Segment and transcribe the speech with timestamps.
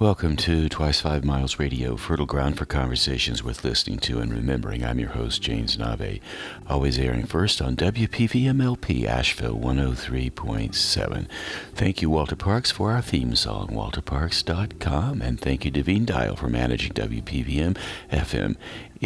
[0.00, 4.84] Welcome to Twice Five Miles Radio, fertile ground for conversations worth listening to and remembering.
[4.84, 6.20] I'm your host, James Navé,
[6.68, 11.28] always airing first on WPVMLP Asheville 103.7.
[11.76, 16.48] Thank you, Walter Parks, for our theme song, walterparks.com, and thank you, Devine Dial, for
[16.48, 17.76] managing WPVM
[18.10, 18.56] FM.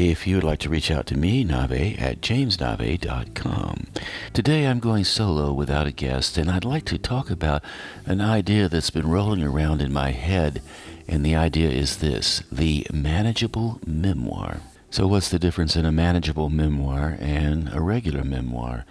[0.01, 3.87] If you would like to reach out to me, Nave at jamesnave.com.
[4.33, 7.65] Today I'm going solo without a guest, and I'd like to talk about
[8.07, 10.63] an idea that's been rolling around in my head,
[11.09, 14.61] and the idea is this the manageable memoir.
[14.89, 18.85] So, what's the difference in a manageable memoir and a regular memoir?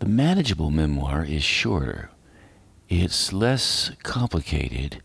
[0.00, 2.10] The manageable memoir is shorter,
[2.90, 5.00] it's less complicated,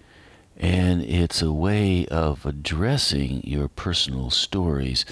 [0.63, 5.03] and it's a way of addressing your personal stories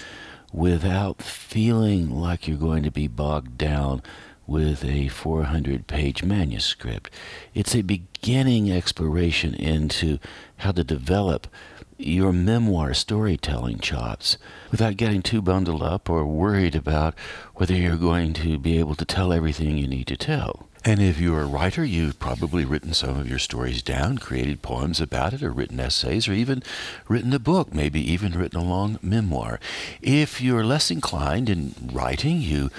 [0.53, 4.01] without feeling like you're going to be bogged down
[4.47, 7.11] with a 400 page manuscript.
[7.53, 10.19] It's a beginning exploration into
[10.55, 11.47] how to develop
[11.97, 14.37] your memoir storytelling chops
[14.71, 17.13] without getting too bundled up or worried about
[17.55, 20.70] whether you're going to be able to tell everything you need to tell.
[20.84, 24.99] And if you're a writer, you've probably written some of your stories down, created poems
[24.99, 26.63] about it, or written essays, or even
[27.07, 29.60] written a book, maybe even written a long memoir.
[30.01, 32.71] If you're less inclined in writing, you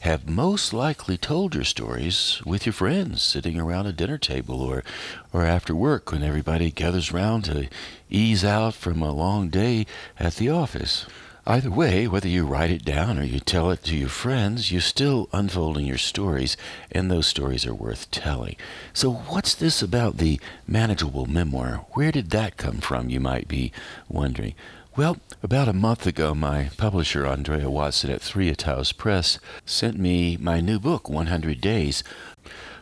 [0.00, 4.84] have most likely told your stories with your friends sitting around a dinner table or,
[5.32, 7.68] or after work when everybody gathers round to
[8.08, 9.84] ease out from a long day
[10.20, 11.06] at the office.
[11.48, 14.82] Either way, whether you write it down or you tell it to your friends, you're
[14.82, 16.58] still unfolding your stories,
[16.92, 18.54] and those stories are worth telling.
[18.92, 21.86] So, what's this about the manageable memoir?
[21.92, 23.72] Where did that come from, you might be
[24.10, 24.56] wondering?
[24.94, 30.36] Well, about a month ago, my publisher, Andrea Watson at Three Taos Press, sent me
[30.36, 32.04] my new book, 100 Days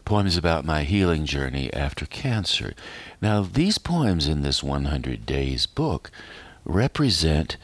[0.04, 2.74] Poems about my healing journey after cancer.
[3.22, 6.10] Now, these poems in this 100 Days book
[6.64, 7.56] represent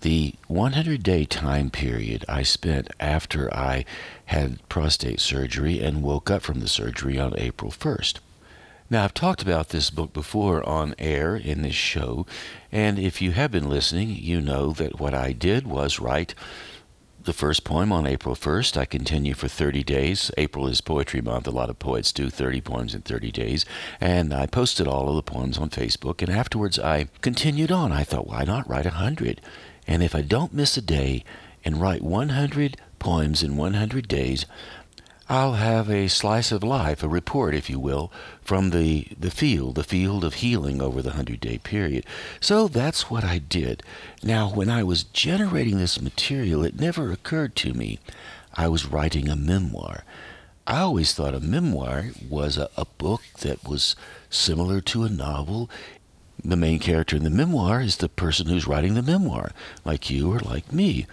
[0.00, 3.84] the 100 day time period I spent after I
[4.26, 8.18] had prostate surgery and woke up from the surgery on April 1st.
[8.88, 12.24] Now, I've talked about this book before on air in this show,
[12.70, 16.36] and if you have been listening, you know that what I did was write
[17.26, 18.76] the first poem on April 1st.
[18.76, 20.30] I continue for 30 days.
[20.38, 21.48] April is Poetry Month.
[21.48, 23.64] A lot of poets do 30 poems in 30 days.
[24.00, 27.90] And I posted all of the poems on Facebook, and afterwards I continued on.
[27.90, 29.40] I thought, why not write 100?
[29.86, 31.24] And if I don't miss a day
[31.64, 34.46] and write 100 poems in 100 days,
[35.28, 39.74] I'll have a slice of life, a report, if you will, from the, the field,
[39.74, 42.06] the field of healing over the 100 day period.
[42.40, 43.82] So that's what I did.
[44.22, 47.98] Now, when I was generating this material, it never occurred to me
[48.54, 50.04] I was writing a memoir.
[50.66, 53.96] I always thought a memoir was a, a book that was
[54.30, 55.70] similar to a novel
[56.50, 59.50] the main character in the memoir is the person who's writing the memoir,
[59.84, 61.06] like you or like me.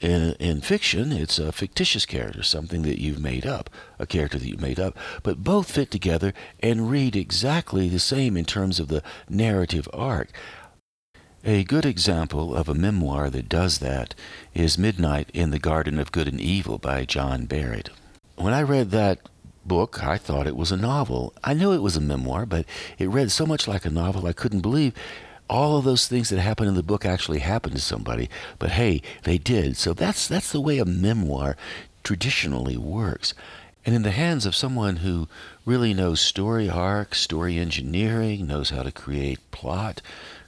[0.00, 4.48] In, in fiction, it's a fictitious character, something that you've made up, a character that
[4.48, 8.88] you made up, but both fit together and read exactly the same in terms of
[8.88, 10.30] the narrative arc.
[11.44, 14.14] A good example of a memoir that does that
[14.54, 17.90] is Midnight in the Garden of Good and Evil by John Berendt.
[18.36, 19.20] When I read that
[19.66, 21.32] book, I thought it was a novel.
[21.42, 22.64] I knew it was a memoir, but
[22.98, 24.94] it read so much like a novel I couldn't believe
[25.48, 28.30] all of those things that happened in the book actually happened to somebody.
[28.58, 29.76] But hey, they did.
[29.76, 31.56] So that's that's the way a memoir
[32.02, 33.34] traditionally works.
[33.86, 35.28] And in the hands of someone who
[35.66, 40.00] really knows story arc, story engineering, knows how to create plot,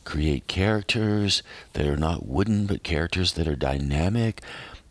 [0.04, 1.42] create characters
[1.74, 4.40] that are not wooden but characters that are dynamic,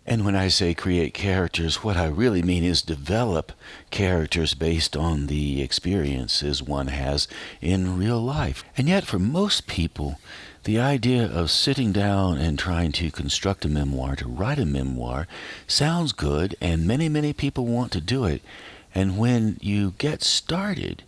[0.07, 3.51] and when I say create characters, what I really mean is develop
[3.89, 7.27] characters based on the experiences one has
[7.59, 8.63] in real life.
[8.77, 10.19] And yet, for most people,
[10.65, 15.27] the idea of sitting down and trying to construct a memoir, to write a memoir,
[15.67, 18.43] sounds good, and many, many people want to do it.
[18.93, 21.03] And when you get started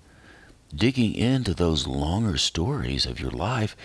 [0.75, 3.75] digging into those longer stories of your life,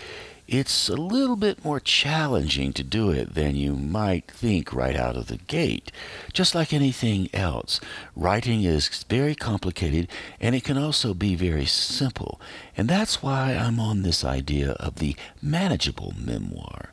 [0.47, 5.15] it's a little bit more challenging to do it than you might think right out
[5.15, 5.91] of the gate.
[6.33, 7.79] Just like anything else,
[8.15, 10.07] writing is very complicated
[10.39, 12.41] and it can also be very simple.
[12.75, 16.91] And that's why I'm on this idea of the manageable memoir.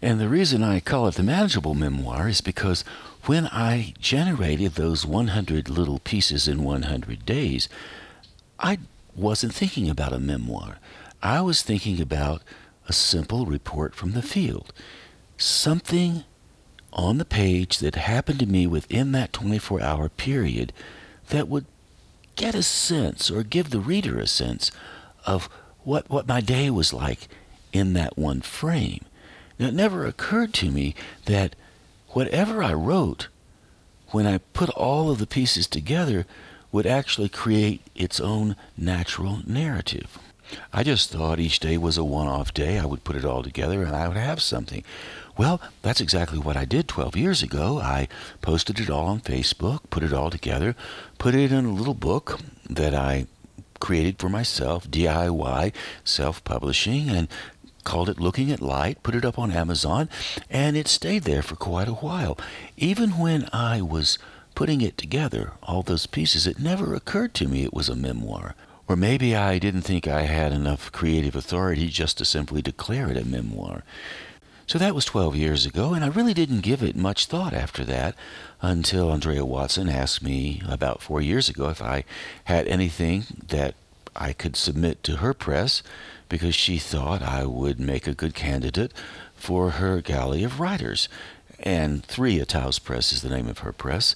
[0.00, 2.84] And the reason I call it the manageable memoir is because
[3.24, 7.68] when I generated those 100 little pieces in 100 days,
[8.60, 8.78] I
[9.16, 10.78] wasn't thinking about a memoir.
[11.22, 12.42] I was thinking about
[12.88, 14.72] a simple report from the field.
[15.36, 16.24] Something
[16.92, 20.72] on the page that happened to me within that 24 hour period
[21.28, 21.66] that would
[22.36, 24.70] get a sense or give the reader a sense
[25.26, 25.48] of
[25.82, 27.28] what, what my day was like
[27.72, 29.04] in that one frame.
[29.58, 30.94] Now, it never occurred to me
[31.26, 31.56] that
[32.10, 33.28] whatever I wrote,
[34.10, 36.26] when I put all of the pieces together,
[36.70, 40.18] would actually create its own natural narrative.
[40.72, 42.78] I just thought each day was a one off day.
[42.78, 44.84] I would put it all together and I would have something.
[45.36, 47.78] Well, that's exactly what I did 12 years ago.
[47.78, 48.08] I
[48.40, 50.74] posted it all on Facebook, put it all together,
[51.18, 53.26] put it in a little book that I
[53.78, 55.72] created for myself, DIY,
[56.04, 57.28] self publishing, and
[57.84, 60.08] called it Looking at Light, put it up on Amazon,
[60.50, 62.36] and it stayed there for quite a while.
[62.76, 64.18] Even when I was
[64.54, 68.56] putting it together, all those pieces, it never occurred to me it was a memoir.
[68.88, 73.18] Or maybe I didn't think I had enough creative authority just to simply declare it
[73.18, 73.84] a memoir.
[74.66, 77.84] So that was 12 years ago, and I really didn't give it much thought after
[77.84, 78.14] that
[78.60, 82.04] until Andrea Watson asked me about four years ago if I
[82.44, 83.74] had anything that
[84.16, 85.82] I could submit to her press
[86.28, 88.92] because she thought I would make a good candidate
[89.36, 91.08] for her galley of writers.
[91.60, 94.14] And Three Taos Press is the name of her press.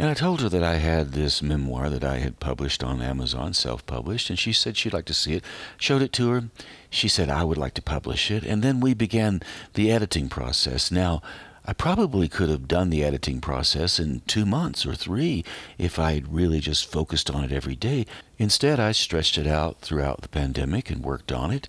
[0.00, 3.52] And I told her that I had this memoir that I had published on Amazon,
[3.52, 5.44] self published, and she said she'd like to see it.
[5.76, 6.44] Showed it to her.
[6.88, 8.42] She said I would like to publish it.
[8.42, 9.42] And then we began
[9.74, 10.90] the editing process.
[10.90, 11.20] Now,
[11.66, 15.44] I probably could have done the editing process in two months or three
[15.76, 18.06] if I had really just focused on it every day.
[18.38, 21.68] Instead, I stretched it out throughout the pandemic and worked on it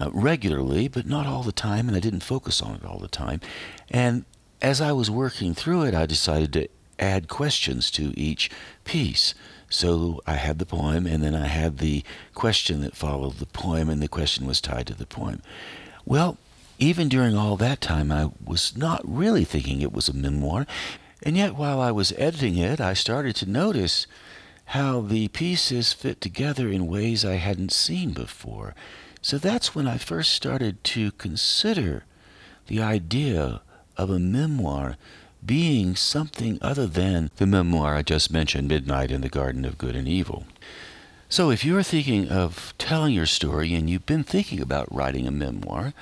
[0.00, 3.06] uh, regularly, but not all the time, and I didn't focus on it all the
[3.06, 3.40] time.
[3.88, 4.24] And
[4.60, 8.50] as I was working through it, I decided to add questions to each
[8.84, 9.34] piece.
[9.70, 12.02] So I had the poem, and then I had the
[12.34, 15.42] question that followed the poem, and the question was tied to the poem.
[16.06, 16.38] Well,
[16.78, 20.66] even during all that time, I was not really thinking it was a memoir.
[21.22, 24.06] And yet, while I was editing it, I started to notice
[24.66, 28.74] how the pieces fit together in ways I hadn't seen before.
[29.20, 32.04] So that's when I first started to consider
[32.68, 33.62] the idea
[33.96, 34.96] of a memoir
[35.44, 39.96] being something other than the memoir I just mentioned, Midnight in the Garden of Good
[39.96, 40.44] and Evil.
[41.28, 45.30] So, if you're thinking of telling your story and you've been thinking about writing a
[45.30, 45.92] memoir,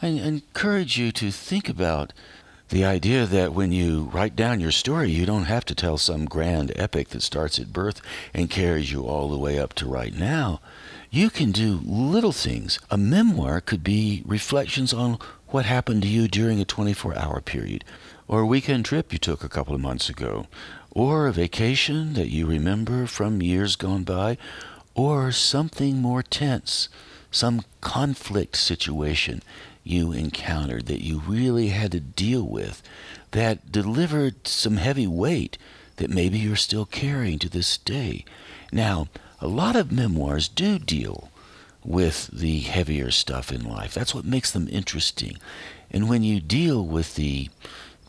[0.00, 2.12] I encourage you to think about
[2.68, 6.26] the idea that when you write down your story, you don't have to tell some
[6.26, 8.00] grand epic that starts at birth
[8.34, 10.60] and carries you all the way up to right now.
[11.10, 12.78] You can do little things.
[12.90, 15.18] A memoir could be reflections on
[15.48, 17.84] what happened to you during a 24 hour period
[18.28, 20.46] or a weekend trip you took a couple of months ago,
[20.90, 24.36] or a vacation that you remember from years gone by,
[24.94, 26.88] or something more tense,
[27.30, 29.42] some conflict situation
[29.82, 32.82] you encountered that you really had to deal with
[33.30, 35.56] that delivered some heavy weight
[35.96, 38.24] that maybe you're still carrying to this day.
[38.70, 39.08] Now,
[39.40, 41.30] a lot of memoirs do deal
[41.84, 43.94] with the heavier stuff in life.
[43.94, 45.38] That's what makes them interesting.
[45.90, 47.48] And when you deal with the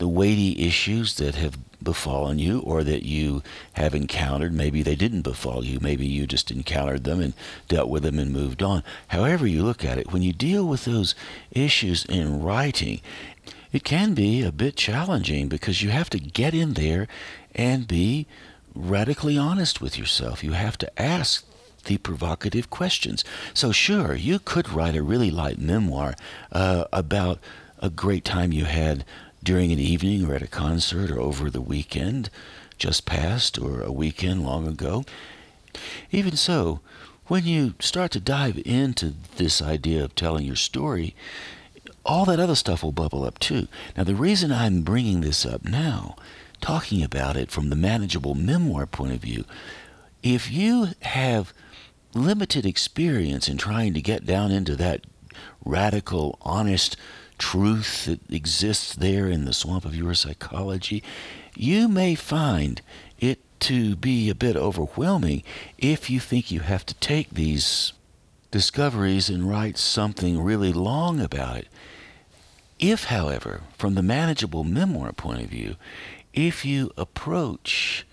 [0.00, 3.42] the weighty issues that have befallen you or that you
[3.74, 4.50] have encountered.
[4.50, 5.78] Maybe they didn't befall you.
[5.78, 7.34] Maybe you just encountered them and
[7.68, 8.82] dealt with them and moved on.
[9.08, 11.14] However, you look at it, when you deal with those
[11.50, 13.02] issues in writing,
[13.72, 17.06] it can be a bit challenging because you have to get in there
[17.54, 18.26] and be
[18.74, 20.42] radically honest with yourself.
[20.42, 21.44] You have to ask
[21.84, 23.22] the provocative questions.
[23.52, 26.14] So, sure, you could write a really light memoir
[26.52, 27.38] uh, about
[27.80, 29.04] a great time you had
[29.42, 32.30] during an evening or at a concert or over the weekend
[32.78, 35.04] just past or a weekend long ago.
[36.10, 36.80] Even so,
[37.26, 41.14] when you start to dive into this idea of telling your story,
[42.04, 43.68] all that other stuff will bubble up too.
[43.96, 46.16] Now, the reason I'm bringing this up now,
[46.60, 49.44] talking about it from the manageable memoir point of view,
[50.22, 51.52] if you have
[52.14, 55.02] limited experience in trying to get down into that
[55.64, 56.96] radical, honest,
[57.40, 61.02] truth that exists there in the swamp of your psychology,
[61.56, 62.80] you may find
[63.18, 65.42] it to be a bit overwhelming
[65.78, 67.92] if you think you have to take these
[68.50, 71.68] discoveries and write something really long about it.
[72.78, 75.76] If, however, from the manageable memoir point of view,
[76.32, 78.06] if you approach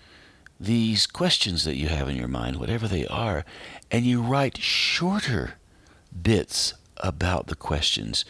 [0.60, 3.44] these questions that you have in your mind, whatever they are,
[3.90, 5.54] and you write shorter
[6.22, 8.24] bits about the questions,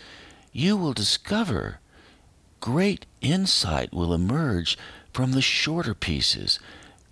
[0.53, 1.79] you will discover
[2.61, 4.77] great insight will emerge
[5.13, 6.59] from the shorter pieces.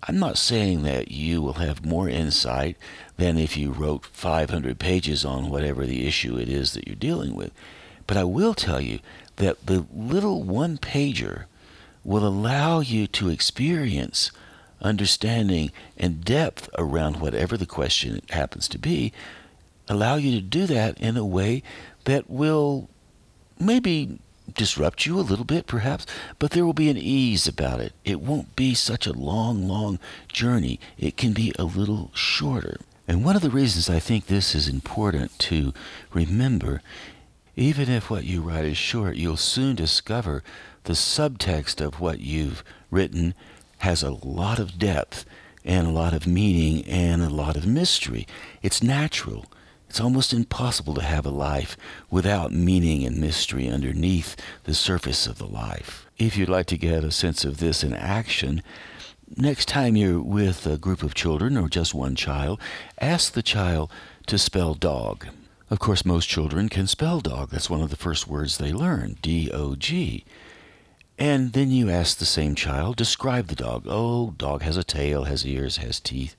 [0.03, 2.77] I'm not saying that you will have more insight
[3.17, 7.35] than if you wrote 500 pages on whatever the issue it is that you're dealing
[7.35, 7.51] with.
[8.05, 8.99] But I will tell you
[9.37, 11.45] that the little one pager
[12.03, 14.31] will allow you to experience
[14.81, 19.11] understanding and depth around whatever the question happens to be
[19.89, 21.63] allow you to do that in a way
[22.05, 22.89] that will
[23.59, 24.19] maybe
[24.53, 26.05] disrupt you a little bit, perhaps,
[26.39, 27.93] but there will be an ease about it.
[28.05, 30.79] It won't be such a long, long journey.
[30.97, 32.77] It can be a little shorter.
[33.07, 35.73] And one of the reasons I think this is important to
[36.13, 36.81] remember,
[37.55, 40.43] even if what you write is short, you'll soon discover
[40.83, 43.33] the subtext of what you've written
[43.79, 45.25] has a lot of depth
[45.63, 48.25] and a lot of meaning and a lot of mystery.
[48.61, 49.45] It's natural.
[49.97, 51.75] It's almost impossible to have a life
[52.11, 54.35] without meaning and mystery underneath
[54.65, 56.05] the surface of the life.
[56.19, 58.61] If you'd like to get a sense of this in action,
[59.35, 62.61] next time you're with a group of children or just one child,
[63.01, 63.89] ask the child
[64.27, 65.29] to spell dog.
[65.71, 67.49] Of course, most children can spell dog.
[67.49, 70.23] That's one of the first words they learn D O G.
[71.17, 73.87] And then you ask the same child, describe the dog.
[73.87, 76.35] Oh, dog has a tail, has ears, has teeth,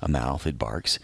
[0.00, 0.98] a mouth, it barks.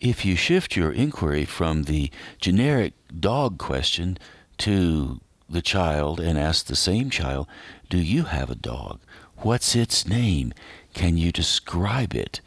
[0.00, 4.16] If you shift your inquiry from the generic dog question
[4.58, 7.46] to the child and ask the same child,
[7.90, 9.00] Do you have a dog?
[9.38, 10.54] What's its name?
[10.94, 12.40] Can you describe it?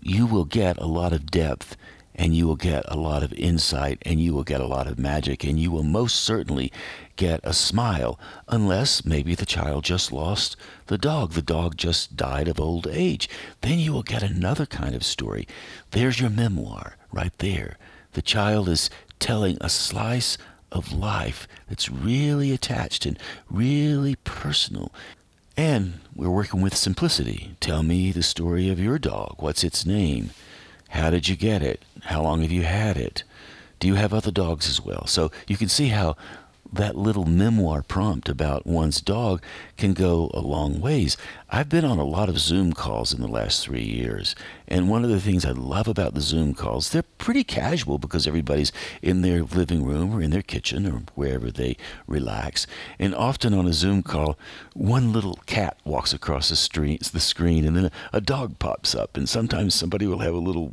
[0.00, 1.76] You will get a lot of depth
[2.14, 4.98] and you will get a lot of insight and you will get a lot of
[4.98, 6.72] magic and you will most certainly
[7.16, 8.18] get a smile
[8.48, 10.56] unless maybe the child just lost
[10.86, 11.32] the dog.
[11.32, 13.28] The dog just died of old age.
[13.60, 15.46] Then you will get another kind of story.
[15.90, 17.78] There's your memoir right there.
[18.12, 20.38] The child is telling a slice
[20.70, 23.18] of life that's really attached and
[23.50, 24.92] really personal.
[25.56, 27.54] And we're working with simplicity.
[27.60, 29.36] Tell me the story of your dog.
[29.38, 30.30] What's its name
[30.88, 31.82] how did you get it?
[32.02, 33.24] How long have you had it?
[33.80, 35.06] Do you have other dogs as well?
[35.06, 36.16] So you can see how
[36.72, 39.42] that little memoir prompt about one's dog
[39.76, 41.16] can go a long ways.
[41.50, 44.34] I've been on a lot of Zoom calls in the last three years,
[44.66, 48.26] and one of the things I love about the Zoom calls, they're pretty casual because
[48.26, 52.66] everybody's in their living room or in their kitchen or wherever they relax.
[52.98, 54.38] And often on a Zoom call,
[54.74, 59.16] one little cat walks across the, the screen, and then a, a dog pops up,
[59.16, 60.72] and sometimes somebody will have a little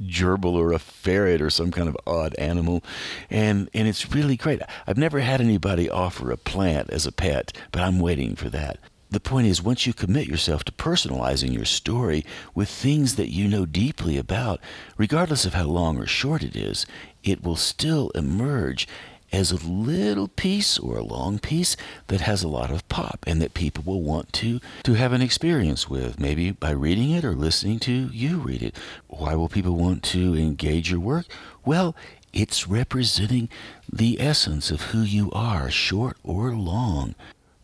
[0.00, 2.82] gerbil or a ferret or some kind of odd animal,
[3.30, 4.60] and and it's really great.
[4.86, 8.78] I've never had anybody offer a plant as a pet, but I'm waiting for that.
[9.14, 13.46] The point is, once you commit yourself to personalizing your story with things that you
[13.46, 14.58] know deeply about,
[14.98, 16.84] regardless of how long or short it is,
[17.22, 18.88] it will still emerge
[19.32, 21.76] as a little piece or a long piece
[22.08, 25.22] that has a lot of pop and that people will want to to have an
[25.22, 26.18] experience with.
[26.18, 28.74] Maybe by reading it or listening to you read it.
[29.06, 31.26] Why will people want to engage your work?
[31.64, 31.94] Well
[32.32, 33.48] it's representing
[33.88, 37.14] the essence of who you are short or long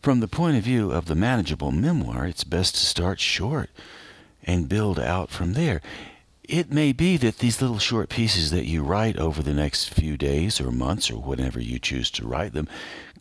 [0.01, 3.69] from the point of view of the manageable memoir it's best to start short
[4.43, 5.81] and build out from there
[6.43, 10.17] it may be that these little short pieces that you write over the next few
[10.17, 12.67] days or months or whenever you choose to write them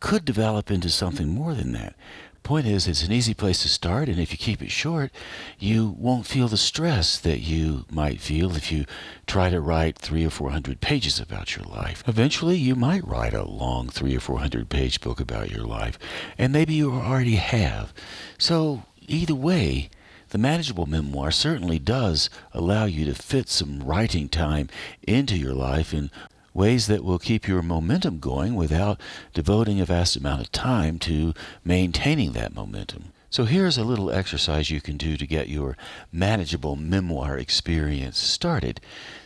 [0.01, 1.95] could develop into something more than that.
[2.43, 5.13] Point is, it's an easy place to start, and if you keep it short,
[5.59, 8.87] you won't feel the stress that you might feel if you
[9.27, 12.03] try to write three or four hundred pages about your life.
[12.09, 15.99] Eventually, you might write a long three or four hundred page book about your life,
[16.39, 17.93] and maybe you already have.
[18.37, 19.91] So, either way,
[20.31, 24.69] the manageable memoir certainly does allow you to fit some writing time
[25.03, 26.11] into your life in
[26.53, 29.01] ways that will keep your momentum going without
[29.33, 33.13] devoting a vast amount of time to maintaining that momentum.
[33.31, 35.77] So here's a little exercise you can do to get your
[36.11, 38.81] manageable memoir experience started.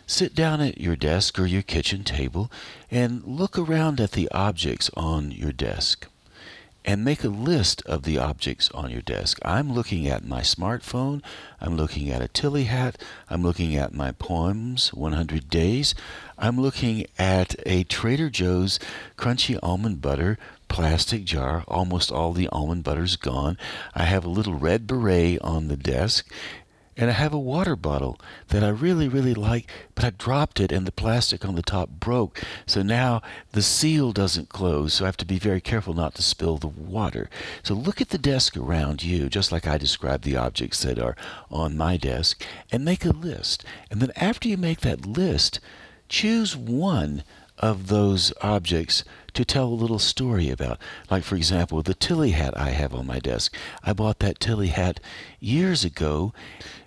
[0.07, 2.51] Sit down at your desk or your kitchen table
[2.91, 6.07] and look around at the objects on your desk
[6.85, 9.39] and make a list of the objects on your desk.
[9.45, 11.23] I'm looking at my smartphone,
[11.61, 13.01] I'm looking at a Tilley hat,
[13.31, 15.95] I'm looking at my poems 100 days,
[16.37, 18.79] I'm looking at a Trader Joe's
[19.17, 20.39] crunchy almond butter
[20.75, 21.63] plastic jar.
[21.69, 23.57] Almost all the almond butter's gone.
[23.95, 26.29] I have a little red beret on the desk,
[26.97, 30.71] and I have a water bottle that I really, really like, but I dropped it
[30.71, 32.41] and the plastic on the top broke.
[32.67, 33.23] So now
[33.53, 36.69] the seal doesn't close, so I have to be very careful not to spill the
[36.69, 37.29] water.
[37.63, 41.17] So look at the desk around you, just like I described the objects that are
[41.51, 43.65] on my desk, and make a list.
[43.91, 45.61] And then after you make that list,
[46.09, 47.25] choose one
[47.59, 50.79] of those objects to tell a little story about.
[51.11, 53.55] Like, for example, the Tilley hat I have on my desk.
[53.83, 55.01] I bought that Tilley hat
[55.41, 56.33] years ago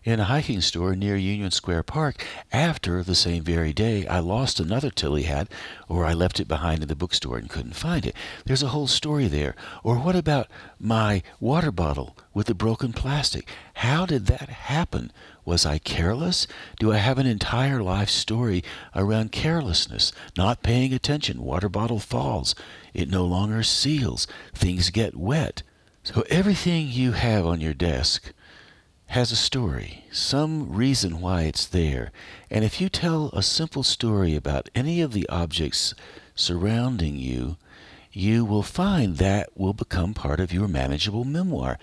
[0.07, 4.57] in a hiking store near Union Square Park after the same very day I lost
[4.57, 5.49] another Tilley hat
[5.89, 8.15] or I left it behind in the bookstore and couldn't find it.
[8.45, 9.53] There's a whole story there.
[9.83, 10.47] Or what about
[10.79, 13.49] my water bottle with the broken plastic?
[13.73, 15.11] How did that happen?
[15.43, 16.47] Was I careless?
[16.79, 18.63] Do I have an entire life story
[18.95, 21.43] around carelessness, not paying attention?
[21.43, 22.55] Water bottle falls.
[22.93, 24.25] It no longer seals.
[24.53, 25.63] Things get wet.
[26.03, 28.31] So everything you have on your desk
[29.07, 32.11] has a story, some reason why it's there.
[32.51, 35.93] And if you tell a simple story about any of the objects
[36.35, 37.57] surrounding you,
[38.11, 41.79] you will find that will become part of your manageable memoir.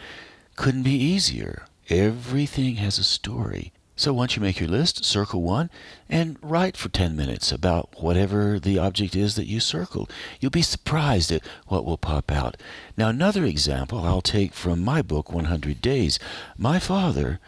[0.57, 1.67] Couldn't be easier.
[1.89, 3.73] Everything has a story.
[3.97, 5.71] So once you make your list, circle one
[6.09, 10.13] and write for 10 minutes about whatever the object is that you circled.
[10.41, 12.57] You'll be surprised at what will pop out.
[12.97, 16.19] Now, another example I'll take from my book, 100 Days.
[16.59, 17.39] My father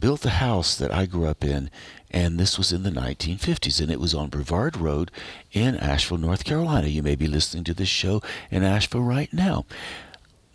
[0.00, 1.70] built the house that I grew up in,
[2.10, 5.12] and this was in the 1950s, and it was on Brevard Road
[5.52, 6.88] in Asheville, North Carolina.
[6.88, 9.64] You may be listening to this show in Asheville right now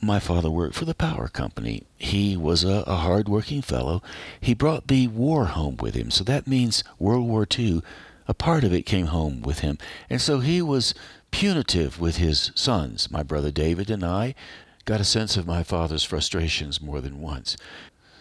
[0.02, 1.84] my father worked for the power company.
[1.98, 4.02] He was a, a hard-working fellow.
[4.40, 7.82] He brought the war home with him, so that means World War II.
[8.28, 9.78] A part of it came home with him,
[10.10, 10.94] and so he was
[11.32, 13.10] punitive with his sons.
[13.10, 14.36] My brother David and I
[14.86, 17.58] got a sense of my father's frustrations more than once.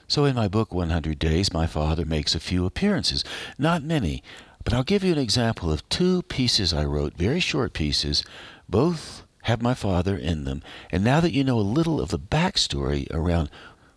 [0.08, 3.24] So in my book, 100 Days, my father makes a few appearances.
[3.58, 4.22] Not many,
[4.64, 8.22] but I'll give you an example of two pieces I wrote, very short pieces,
[8.68, 10.60] both have my father in them.
[10.90, 13.48] And now that you know a little of the backstory around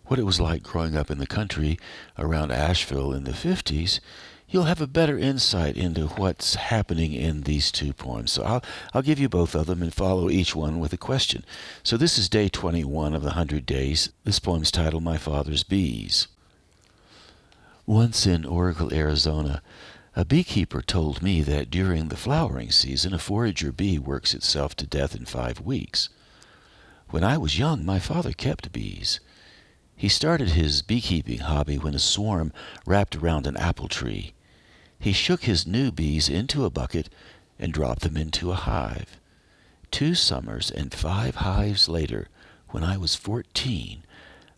[0.04, 1.76] what it was like growing up in the country
[2.16, 3.98] around Asheville in the 50s,
[4.48, 8.30] you'll have a better insight into what's happening in these two poems.
[8.30, 8.62] So I'll,
[8.94, 11.44] I'll give you both of them and follow each one with a question.
[11.82, 14.12] So this is day 21 of the 100 days.
[14.22, 16.28] This poem's titled My Father's Bees.
[17.86, 19.62] Once in Oracle, Arizona,
[20.16, 24.86] a beekeeper told me that during the flowering season, a forager bee works itself to
[24.86, 26.08] death in five weeks.
[27.10, 29.20] When I was young, my father kept bees.
[29.96, 32.52] He started his beekeeping hobby when a swarm
[32.86, 34.32] wrapped around an apple tree.
[34.98, 37.08] He shook his new bees into a bucket
[37.58, 39.20] and dropped them into a hive.
[39.90, 42.28] Two summers and five hives later,
[42.68, 44.04] when I was fourteen,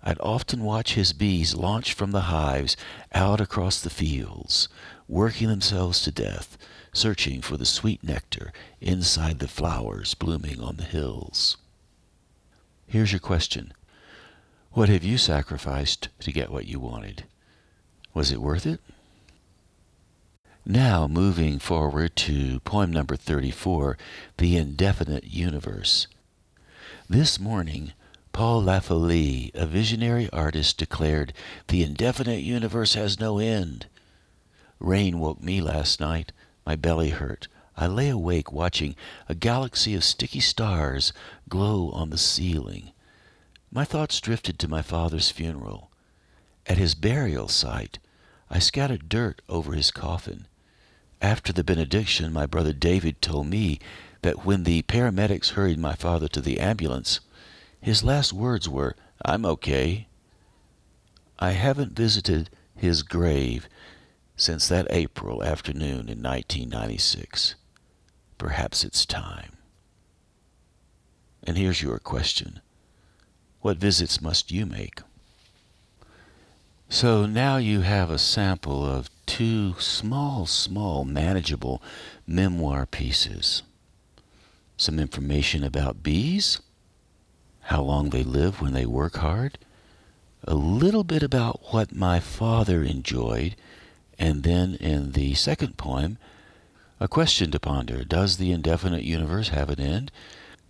[0.03, 2.77] I'd often watch his bees launch from the hives
[3.13, 4.69] out across the fields,
[5.13, 6.57] working themselves to death,
[6.95, 11.59] searching for the sweet nectar inside the flowers blooming on the hills.
[12.87, 13.75] Here's your question
[14.73, 17.25] What have you sacrificed to get what you wanted?
[18.15, 18.81] Was it worth it?
[20.65, 23.99] Now, moving forward to poem number 34,
[24.39, 26.07] The Indefinite Universe.
[27.11, 27.93] This morning,
[28.33, 31.35] Paul Laffoley, a visionary artist, declared,
[31.69, 33.87] The indefinite universe has no end.
[34.83, 36.33] Rain woke me last night.
[36.67, 37.47] My belly hurt.
[37.77, 38.97] I lay awake watching
[39.29, 41.13] a galaxy of sticky stars
[41.49, 42.91] glow on the ceiling.
[43.71, 45.93] My thoughts drifted to my father's funeral.
[46.67, 48.01] At his burial site,
[48.51, 50.49] I scattered dirt over his coffin.
[51.21, 53.79] After the benediction, my brother David told me
[54.23, 57.21] that when the paramedics hurried my father to the ambulance,
[57.81, 60.09] his last words were, I'm okay.
[61.39, 63.69] I haven't visited his grave
[64.43, 67.55] since that April afternoon in 1996.
[68.39, 69.53] Perhaps it's time.
[71.45, 72.61] And here's your question
[73.61, 75.01] What visits must you make?
[76.89, 81.81] So now you have a sample of two small, small, manageable
[82.27, 83.63] memoir pieces.
[84.77, 86.61] Some information about bees,
[87.61, 89.57] how long they live when they work hard,
[90.43, 93.55] a little bit about what my father enjoyed
[94.23, 96.17] and then in the second poem,
[97.01, 100.13] a question to ponder Does the indefinite universe have an end?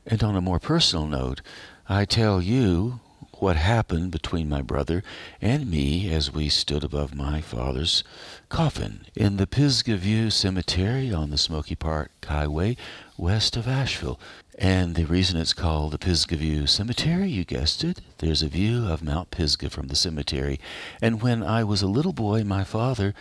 [0.07, 1.43] And on a more personal note,
[1.87, 3.01] I tell you
[3.43, 5.03] what happened between my brother
[5.41, 8.05] and me as we stood above my father's
[8.49, 12.77] coffin in the Pisgah View Cemetery on the Smoky Park Highway
[13.19, 14.21] west of Asheville.
[14.61, 18.87] And the reason it's called the Pisgah View Cemetery, you guessed it, there's a view
[18.87, 20.61] of Mount Pisgah from the cemetery.
[21.01, 23.13] And when I was a little boy, my father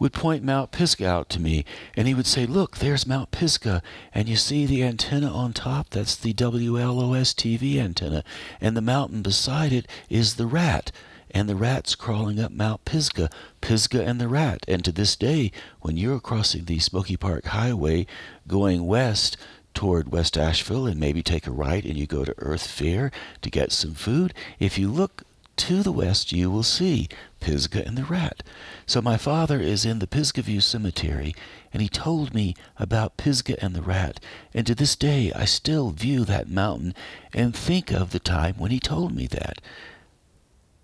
[0.00, 1.64] would point Mount Pisgah out to me,
[1.96, 3.82] and he would say, Look, there's Mount Pisgah,
[4.12, 5.90] and you see the antenna on top?
[5.90, 8.24] That's the WLOS TV antenna,
[8.60, 10.90] and the mountain beside it is the rat
[11.30, 14.64] and the rat's crawling up Mount Pisgah, Pisgah and the rat.
[14.66, 18.06] And to this day, when you're crossing the Smoky Park Highway
[18.48, 19.36] going west
[19.72, 23.50] toward West Asheville and maybe take a right and you go to Earth Fare to
[23.50, 25.22] get some food, if you look
[25.60, 27.06] to the west, you will see
[27.38, 28.42] Pisgah and the rat.
[28.86, 31.34] So my father is in the Pisgah View Cemetery,
[31.70, 34.20] and he told me about Pisgah and the rat.
[34.54, 36.94] And to this day, I still view that mountain
[37.34, 39.60] and think of the time when he told me that.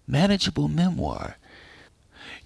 [0.06, 1.38] Manageable memoir.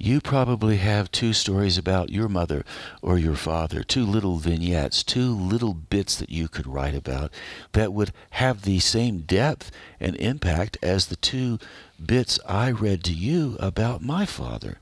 [0.02, 2.64] You probably have two stories about your mother
[3.02, 7.30] or your father, two little vignettes, two little bits that you could write about
[7.72, 11.58] that would have the same depth and impact as the two
[12.02, 14.78] bits I read to you about my father.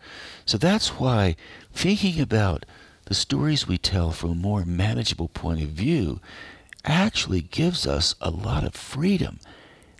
[0.46, 1.35] So that's why
[1.72, 2.64] thinking about
[3.07, 6.20] the stories we tell from a more manageable point of view
[6.85, 9.40] actually gives us a lot of freedom.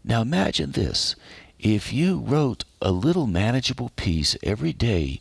[0.05, 1.17] Now imagine this
[1.59, 5.21] if you wrote a little manageable piece every day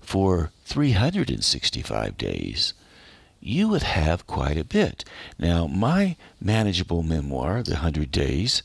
[0.00, 2.74] for 365 days,
[3.40, 5.04] you would have quite a bit.
[5.38, 8.62] Now, my manageable memoir, The Hundred Days,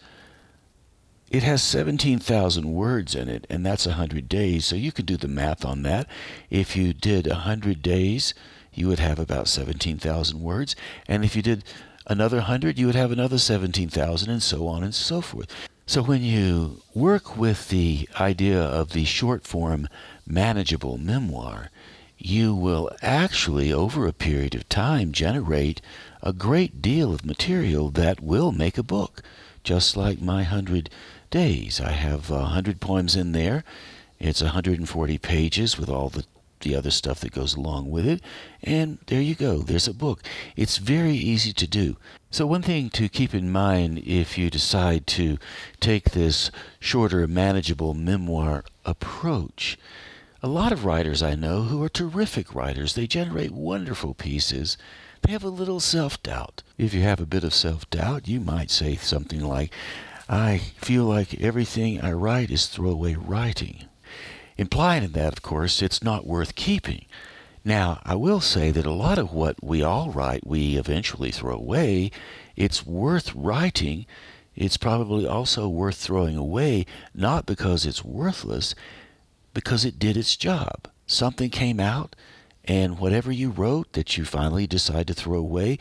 [1.32, 4.66] it has 17,000 words in it, and that's 100 days.
[4.66, 6.08] So you could do the math on that.
[6.50, 8.34] If you did 100 days,
[8.74, 10.76] you would have about 17,000 words.
[11.08, 11.64] And if you did
[12.06, 15.48] another 100, you would have another 17,000, and so on and so forth.
[15.88, 19.88] So when you work with the idea of the short form
[20.26, 21.70] manageable memoir,
[22.18, 25.82] you will actually, over a period of time, generate
[26.24, 29.22] a great deal of material that will make a book.
[29.64, 30.90] Just like my hundred
[31.30, 31.80] days.
[31.80, 33.64] I have a hundred poems in there.
[34.20, 36.26] It's 140 pages with all the
[36.62, 38.22] the other stuff that goes along with it.
[38.64, 40.24] And there you go, there's a book.
[40.56, 41.96] It's very easy to do.
[42.36, 45.38] So, one thing to keep in mind if you decide to
[45.80, 49.78] take this shorter, manageable memoir approach,
[50.44, 54.76] a lot of writers I know who are terrific writers, they generate wonderful pieces.
[55.22, 56.62] They have a little self doubt.
[56.78, 59.72] If you have a bit of self doubt, you might say something like,
[60.28, 63.86] I feel like everything I write is throwaway writing.
[64.58, 67.06] Implied in that, of course, it's not worth keeping.
[67.68, 71.56] Now, I will say that a lot of what we all write, we eventually throw
[71.56, 72.12] away.
[72.56, 74.06] It's worth writing.
[74.56, 78.76] It's probably also worth throwing away, not because it's worthless,
[79.56, 80.88] because it did its job.
[81.08, 82.16] Something came out,
[82.66, 85.80] and whatever you wrote that you finally decide to throw away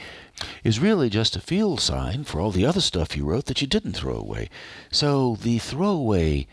[0.65, 3.67] is really just a field sign for all the other stuff you wrote that you
[3.67, 4.49] didn't throw away.
[4.91, 6.47] So the throwaway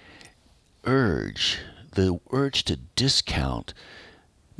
[0.83, 1.59] urge
[1.93, 3.73] the urge to discount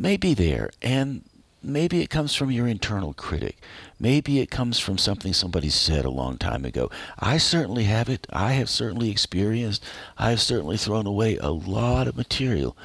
[0.02, 1.24] may be there, and
[1.62, 3.58] maybe it comes from your internal critic.
[4.00, 6.90] Maybe it comes from something somebody said a long time ago.
[7.20, 8.26] I certainly have it.
[8.32, 9.84] I have certainly experienced.
[10.18, 12.76] I have certainly thrown away a lot of material.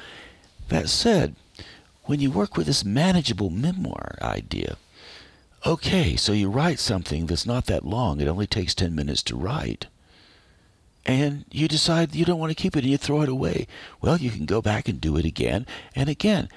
[0.69, 1.35] That said,
[2.03, 4.77] when you work with this manageable memoir idea,
[5.65, 9.35] okay, so you write something that's not that long, it only takes 10 minutes to
[9.35, 9.87] write
[11.07, 13.65] and you decide you don't want to keep it and you throw it away.
[14.01, 16.49] Well, you can go back and do it again and again.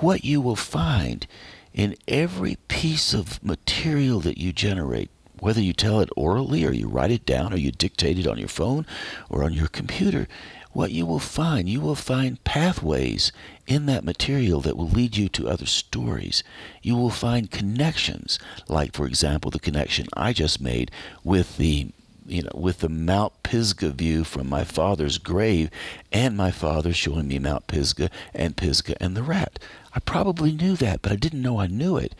[0.00, 1.26] What you will find
[1.72, 6.88] in every piece of material that you generate, whether you tell it orally or you
[6.88, 8.86] write it down or you dictate it on your phone
[9.28, 10.28] or on your computer,
[10.72, 13.30] what you will find, you will find pathways
[13.66, 16.42] in that material that will lead you to other stories.
[16.82, 20.90] You will find connections, like, for example, the connection I just made
[21.22, 21.92] with the
[22.26, 25.70] you know, with the Mount Pisgah view from my father's grave,
[26.12, 29.58] and my father showing me Mount Pisgah and Pisgah and the rat.
[29.94, 32.14] I probably knew that, but I didn't know I knew it.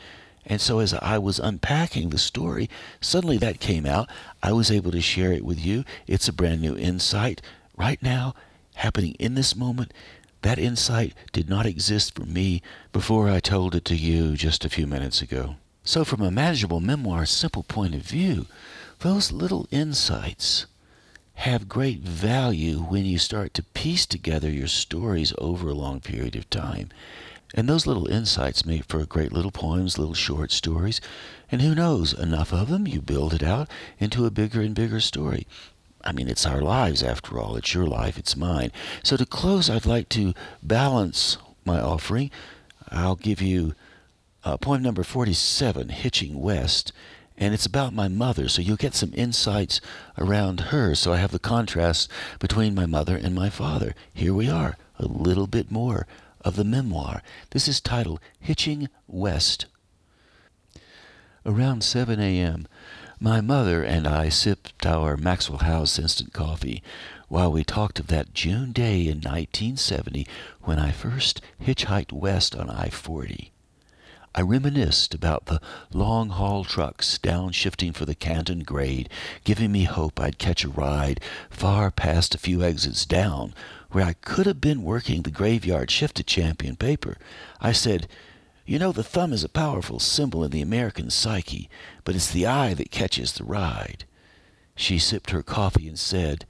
[0.47, 2.69] And so, as I was unpacking the story,
[3.01, 4.11] suddenly that came out.
[4.43, 5.85] I was able to share it with you.
[6.07, 7.41] It's a brand new insight
[7.77, 8.35] right now,
[8.75, 9.93] happening in this moment.
[10.43, 12.61] That insight did not exist for me
[12.93, 15.57] before I told it to you just a few minutes ago.
[15.83, 18.47] So, from a manageable memoir simple point of view,
[19.01, 20.67] those little insights
[21.35, 26.37] have great value when you start to piece together your stories over a long period
[26.37, 26.89] of time.
[27.55, 31.01] And those little insights make for great little poems, little short stories.
[31.51, 35.01] And who knows, enough of them, you build it out into a bigger and bigger
[35.01, 35.47] story.
[36.03, 37.57] I mean, it's our lives after all.
[37.57, 38.73] It's your life, it's mine.
[39.03, 42.31] So to close, I'd like to balance my offering.
[42.91, 43.75] I'll give you
[44.45, 46.93] uh, poem number 47, Hitching West
[47.37, 49.81] and it's about my mother, so you'll get some insights
[50.17, 50.95] around her.
[50.95, 53.95] So I have the contrast between my mother and my father.
[54.13, 56.07] Here we are, a little bit more
[56.43, 57.23] of the memoir.
[57.51, 59.67] This is titled Hitching West.
[61.47, 62.67] Around 7 a.m.,
[63.21, 66.83] my mother and I sipped our Maxwell House instant coffee
[67.29, 70.27] while we talked of that June day in 1970
[70.63, 73.54] when I first hitchhiked west on I 40.
[74.37, 75.61] I reminisced about the
[75.93, 79.09] long haul trucks downshifting for the Canton grade,
[79.45, 81.21] giving me hope I'd catch a ride
[81.51, 83.55] far past a few exits down,
[83.93, 87.17] where I could have been working the graveyard shift at Champion Paper.
[87.61, 88.09] I said,
[88.67, 91.71] You know, the thumb is a powerful symbol in the American psyche,
[92.03, 94.05] but it's the eye that catches the ride.
[94.75, 96.45] She sipped her coffee and said,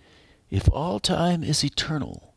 [0.50, 2.32] If all time is eternal,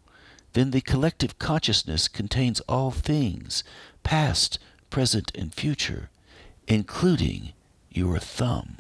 [0.52, 3.64] then the collective consciousness contains all things,
[4.04, 6.10] past, present, and future,
[6.67, 7.54] including
[7.89, 8.78] your thumb.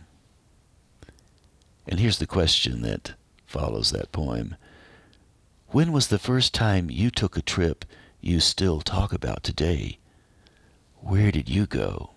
[1.87, 3.13] And here's the question that
[3.45, 4.55] follows that poem
[5.69, 7.85] When was the first time you took a trip
[8.21, 9.99] you still talk about today?
[10.99, 12.11] Where did you go?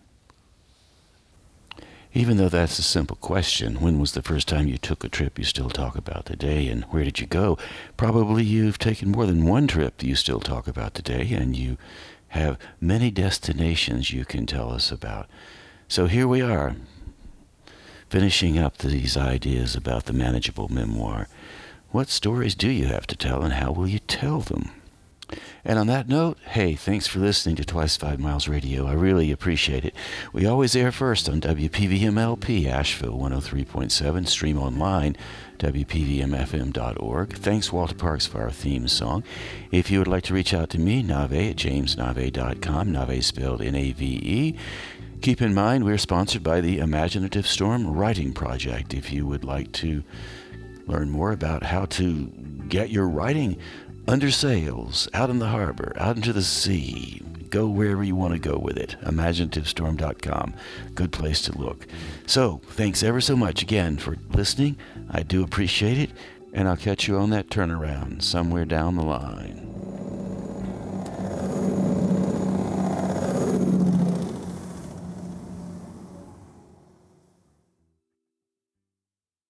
[2.12, 5.38] Even though that's a simple question, when was the first time you took a trip
[5.38, 7.56] you still talk about today, and where did you go?
[7.96, 11.78] Probably you've taken more than one trip you still talk about today, and you
[12.30, 15.28] have many destinations you can tell us about.
[15.88, 16.76] So here we are,
[18.08, 21.28] finishing up these ideas about the manageable memoir.
[21.90, 24.70] What stories do you have to tell, and how will you tell them?
[25.64, 28.86] And on that note, hey, thanks for listening to Twice Five Miles Radio.
[28.86, 29.94] I really appreciate it.
[30.32, 35.16] We always air first on WPVMLP, Asheville 103.7, stream online,
[35.58, 37.34] WPVMFM.org.
[37.34, 39.22] Thanks, Walter Parks, for our theme song.
[39.70, 43.74] If you would like to reach out to me, Nave at jamesnave.com, Nave spelled N
[43.74, 44.56] A V E.
[45.20, 48.94] Keep in mind, we're sponsored by the Imaginative Storm Writing Project.
[48.94, 50.02] If you would like to
[50.86, 52.26] learn more about how to
[52.68, 53.58] get your writing
[54.10, 57.22] under sails, out in the harbor, out into the sea.
[57.48, 58.96] Go wherever you want to go with it.
[59.04, 60.54] ImaginativeStorm.com.
[60.96, 61.86] Good place to look.
[62.26, 64.76] So, thanks ever so much again for listening.
[65.10, 66.10] I do appreciate it,
[66.52, 69.99] and I'll catch you on that turnaround somewhere down the line.